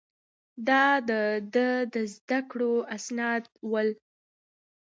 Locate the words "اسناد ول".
2.95-3.89